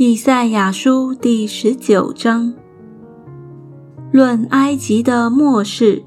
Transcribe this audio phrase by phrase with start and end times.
[0.00, 2.54] 以赛亚书第十九章，
[4.12, 6.04] 论埃及的末世。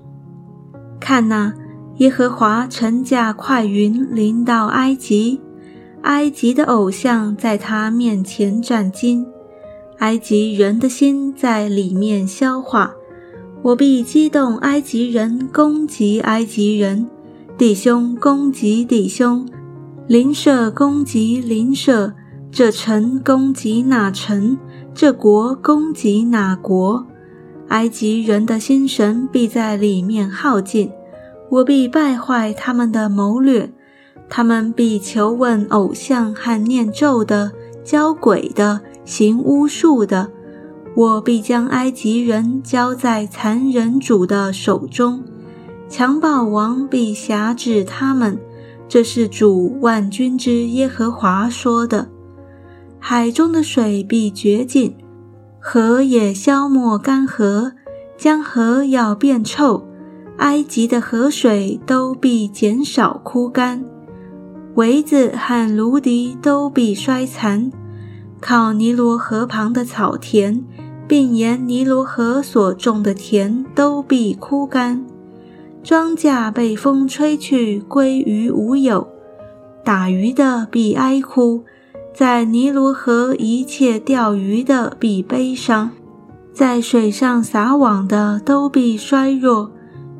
[0.98, 1.54] 看哪，
[1.98, 5.42] 耶和华乘驾快云临到埃及，
[6.04, 9.28] 埃及的偶像在他面前战惊，
[9.98, 12.94] 埃及人的心在里面消化。
[13.62, 17.10] 我必激动埃及人，攻击埃及人，
[17.58, 19.46] 弟兄攻击弟兄，
[20.08, 22.14] 邻舍攻击邻舍。
[22.52, 24.58] 这城攻击哪城？
[24.94, 27.08] 这国攻击哪国？
[27.70, 30.92] 埃及人的心神必在里面耗尽，
[31.50, 33.72] 我必败坏他们的谋略，
[34.28, 37.54] 他们必求问偶像和念咒的、
[37.86, 40.30] 教鬼的、行巫术的。
[40.94, 45.24] 我必将埃及人交在残忍主的手中，
[45.88, 48.38] 强暴王必辖制他们。
[48.90, 52.10] 这是主万军之耶和华说的。
[53.04, 54.96] 海中的水必绝尽，
[55.60, 57.72] 河也消没干涸，
[58.16, 59.88] 江河要变臭，
[60.38, 63.84] 埃及的河水都必减少枯干，
[64.76, 67.72] 苇子和芦荻都必衰残，
[68.40, 70.64] 靠尼罗河旁的草田，
[71.08, 75.04] 并沿尼罗河所种的田都必枯干，
[75.82, 79.08] 庄稼被风吹去，归于无有，
[79.84, 81.64] 打鱼的必哀哭。
[82.14, 85.90] 在尼罗河，一切钓鱼的必悲伤；
[86.54, 89.70] 在水上撒网的都必衰弱；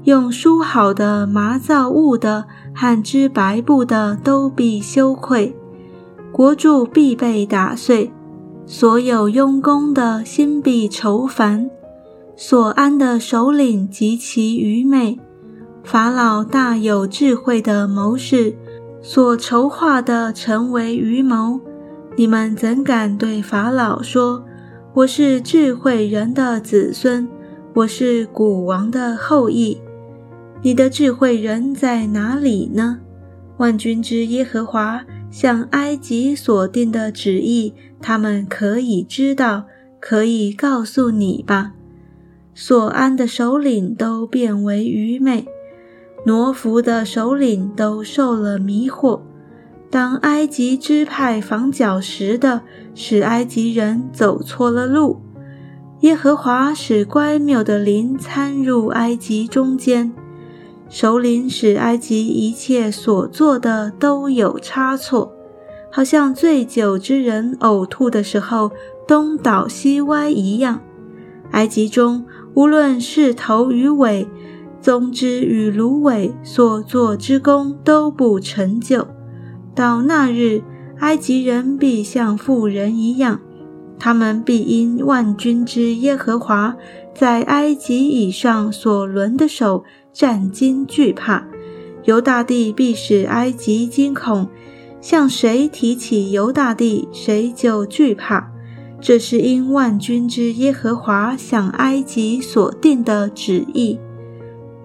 [0.06, 5.54] 用梳好的麻造物的和织白布的都必羞愧；
[6.32, 8.10] 国柱必被打碎；
[8.66, 11.70] 所有用功的心必愁烦；
[12.38, 15.20] 所安的首领极其愚昧；
[15.84, 18.56] 法老大有智慧的谋士
[19.02, 21.60] 所筹划的成为愚谋。
[22.18, 24.44] 你们怎敢对法老说
[24.94, 27.26] ：“我是智慧人的子孙，
[27.74, 29.80] 我是古王的后裔？”
[30.62, 33.00] 你的智慧人在哪里呢？
[33.58, 39.64] 万军之耶和华向埃及所定的旨意，他们可以知道，
[40.02, 41.72] 可以告诉你吧。
[42.54, 45.46] 所安的首领都变为愚昧，
[46.26, 49.22] 挪服的首领都受了迷惑。
[49.92, 52.62] 当埃及支派防脚时的，
[52.96, 55.18] 使埃及人走错了路；
[56.00, 60.14] 耶和华使乖谬的灵参入埃及中间，
[60.88, 65.34] 首领使埃及一切所做的都有差错，
[65.92, 68.72] 好像醉酒之人呕吐的时候
[69.06, 70.80] 东倒西歪一样。
[71.52, 74.26] 埃及中无论是头与尾，
[74.80, 79.06] 宗之与芦苇所做之功都不成就。
[79.74, 80.62] 到那日，
[81.00, 83.40] 埃及人必像妇人一样，
[83.98, 86.76] 他们必因万军之耶和华
[87.16, 91.48] 在埃及以上所轮的手战惊惧怕。
[92.04, 94.50] 犹大帝必使埃及惊恐，
[95.00, 98.52] 向谁提起犹大帝，谁就惧怕。
[99.00, 104.00] 这是因万军之耶和华向埃及所定的旨意。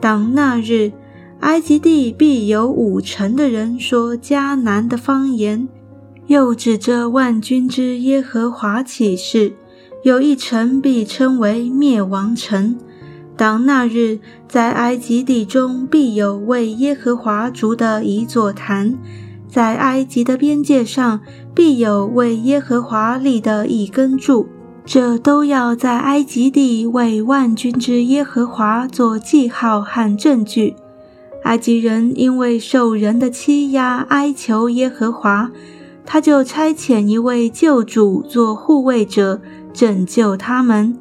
[0.00, 0.92] 当那日。
[1.40, 5.68] 埃及地必有五成的人说迦南的方言，
[6.26, 9.54] 又指着万军之耶和华起誓，
[10.02, 12.76] 有一城必称为灭亡城。
[13.36, 18.96] 当那日，在埃及地中必有为耶和华筑的一座坛，
[19.46, 21.20] 在埃及的边界上
[21.54, 24.48] 必有为耶和华立的一根柱，
[24.86, 30.74] 这都要在埃及地为万军之耶和华做记号和证据。
[31.46, 35.52] 埃及人因为受人的欺压，哀求耶和华，
[36.04, 39.40] 他就差遣一位救主做护卫者，
[39.72, 40.98] 拯救他们。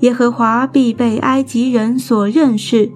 [0.00, 2.90] 耶和华必被埃及人所认识，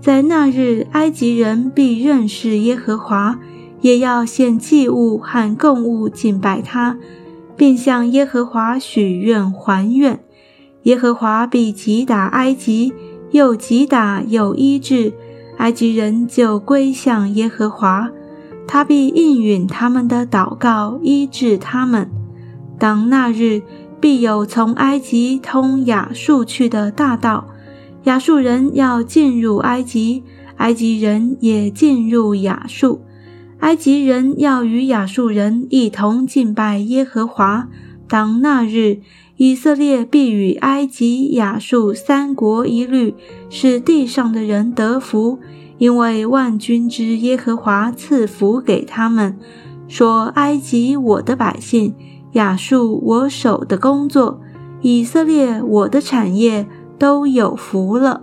[0.00, 3.40] 在那日，埃及人必认识耶和华，
[3.80, 6.96] 也要献祭物和供物敬拜他，
[7.56, 10.20] 并向耶和华许愿还愿。
[10.84, 12.92] 耶和华必击打埃及，
[13.32, 15.12] 又击打又医治。
[15.58, 18.10] 埃及人就归向耶和华，
[18.66, 22.10] 他必应允他们的祷告，医治他们。
[22.78, 23.62] 当那日，
[24.00, 27.48] 必有从埃及通亚述去的大道，
[28.04, 30.22] 亚述人要进入埃及，
[30.56, 33.00] 埃及人也进入亚述。
[33.60, 37.68] 埃及人要与亚述人一同敬拜耶和华。
[38.06, 39.00] 当那日，
[39.36, 43.14] 以色列必与埃及、亚述三国一律，
[43.50, 45.38] 使地上的人得福，
[45.78, 49.38] 因为万军之耶和华赐福给他们，
[49.88, 51.94] 说：“埃及我的百姓，
[52.32, 54.40] 亚述我手的工作，
[54.80, 56.66] 以色列我的产业
[56.98, 58.22] 都有福了。